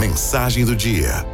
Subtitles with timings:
[0.00, 1.26] mensagem do dia.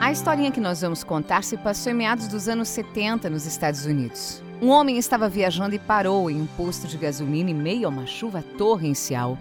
[0.00, 3.86] A historinha que nós vamos contar se passou em meados dos anos 70 nos Estados
[3.86, 4.42] Unidos.
[4.60, 8.04] Um homem estava viajando e parou em um posto de gasolina em meio a uma
[8.04, 9.38] chuva torrencial.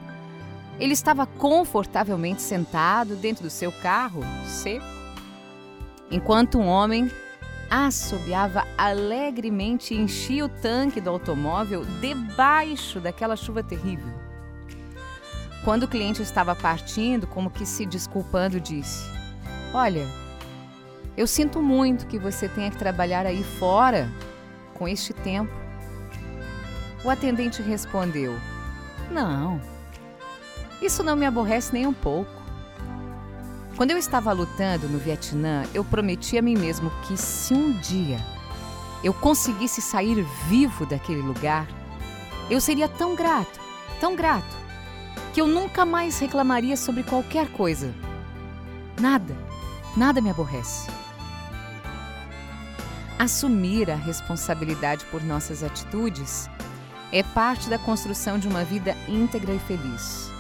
[0.80, 4.86] Ele estava confortavelmente sentado dentro do seu carro, seco,
[6.12, 7.10] enquanto um homem
[7.72, 14.27] assobiava alegremente e enchia o tanque do automóvel debaixo daquela chuva terrível.
[15.64, 19.10] Quando o cliente estava partindo, como que se desculpando, disse:
[19.74, 20.06] Olha,
[21.16, 24.10] eu sinto muito que você tenha que trabalhar aí fora
[24.74, 25.52] com este tempo.
[27.04, 28.36] O atendente respondeu:
[29.12, 29.60] Não,
[30.82, 32.32] isso não me aborrece nem um pouco.
[33.76, 38.18] Quando eu estava lutando no Vietnã, eu prometi a mim mesmo que se um dia
[39.04, 41.68] eu conseguisse sair vivo daquele lugar,
[42.50, 43.60] eu seria tão grato,
[44.00, 44.57] tão grato,
[45.38, 47.94] que eu nunca mais reclamaria sobre qualquer coisa.
[49.00, 49.38] Nada,
[49.96, 50.90] nada me aborrece.
[53.20, 56.50] Assumir a responsabilidade por nossas atitudes
[57.12, 60.32] é parte da construção de uma vida íntegra e feliz.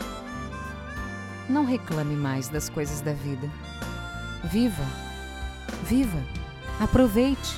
[1.47, 3.47] Não reclame mais das coisas da vida.
[4.45, 4.83] Viva,
[5.83, 6.23] viva,
[6.79, 7.55] aproveite.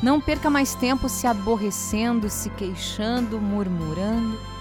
[0.00, 4.59] Não perca mais tempo se aborrecendo, se queixando, murmurando.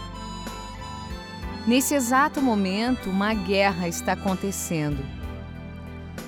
[1.70, 5.06] Nesse exato momento, uma guerra está acontecendo.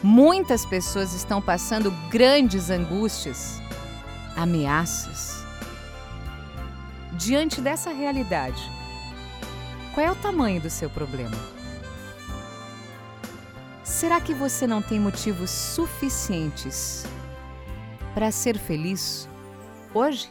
[0.03, 3.59] Muitas pessoas estão passando grandes angústias,
[4.38, 5.44] ameaças.
[7.14, 8.62] Diante dessa realidade,
[9.95, 11.38] qual é o tamanho do seu problema?
[13.84, 17.03] Será que você não tem motivos suficientes
[18.14, 19.28] para ser feliz
[19.92, 20.30] hoje?